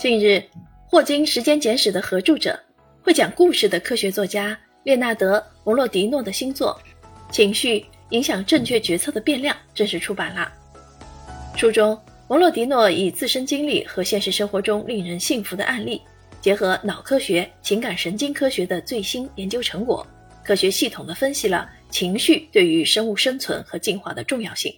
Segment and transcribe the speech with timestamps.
[0.00, 0.42] 近日，
[0.86, 2.58] 霍金时间简史的合著者、
[3.02, 6.80] 会讲故事的科学作家列纳德·蒙洛迪诺的新作
[7.30, 10.50] 《情绪影响正确决策的变量》正式出版了。
[11.54, 16.00] 书中，蒙洛迪诺以自身经历和现实生活中令人信服的案例，
[16.40, 20.06] 结合脑科学、情感神经科学的最新研究成果，
[20.42, 24.74] 科学系统地分析了情绪对于生物生存和进化的重要性，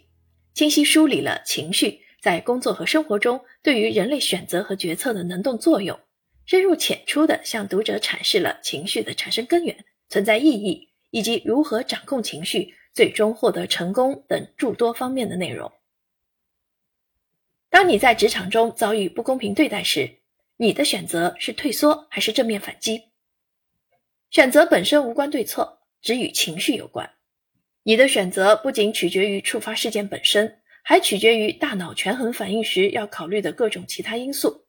[0.53, 2.01] 清晰梳理了情绪。
[2.23, 5.99] 在工作和生活中，对于人类选择和决策的能动作用，
[6.47, 15.73] 深入浅出地向读者阐释了情绪的产生根源、存在意义以及如何掌控情绪，最终获得成功等诸多方面的内容。
[17.69, 20.21] 当你在职场中遭遇不公平对待时，
[20.59, 23.03] 你的选择是退缩还是正面反击？
[24.31, 27.11] 选择本身无关对错，只与情绪有关。
[27.83, 30.61] 你的选择不仅取决于触发事件本身。
[30.83, 34.65] 还取决于大脑权衡反应时要考虑的各种其他因素，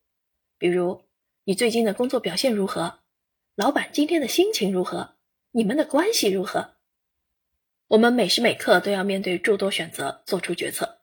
[0.57, 1.03] 比如
[1.43, 2.99] 你最近的工作表现如何，
[3.55, 5.15] 老板今天的心情如何，
[5.51, 6.75] 你们的关系如何。
[7.87, 10.99] 我们每时每刻都要面对诸多选择，做出决策，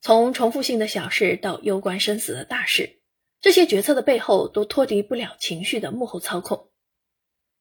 [0.00, 2.98] 从重复性的小事到攸关生死的大事，
[3.40, 6.68] 这些决策的背后都脱离不了情绪的幕后操控。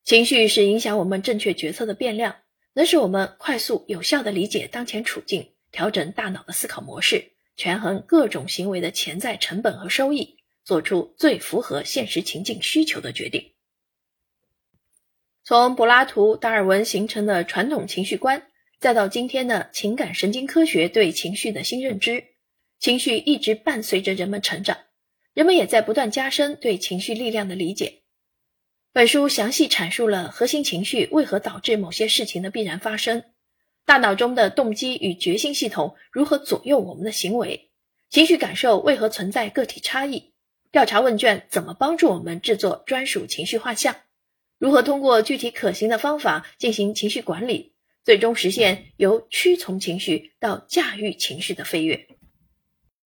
[0.03, 2.37] 情绪是影响我们正确决策的变量，
[2.73, 5.50] 能使我们快速有效地理解当前处境。
[5.71, 13.53] 调整大脑的思考模式，权衡各种行为的潜在成本和收益，做出最符合现实情境需求的决定。
[15.43, 18.47] 从柏拉图、达尔文形成的传统情绪观，
[18.79, 22.25] 再到今天的情感神经科学对情绪的新认知，
[22.79, 24.77] 情绪一直伴随着人们成长，
[25.33, 28.01] 人们也在不断加深对情绪力量的理解。
[28.93, 33.23] 本书详细阐述了核心情绪为何导致某些事情的必然发生。
[33.85, 37.69] 大脑中的动机与决心系统如何左右我们的行为？
[38.09, 40.33] 情绪感受为何存在个体差异？
[40.71, 43.95] 调查问卷怎么帮助我们制作专属情绪画像？
[44.57, 47.73] 如何通过具体可行的方法进行情绪管理，
[48.03, 52.07] 最终实现由屈从情绪到驾驭情绪的飞跃？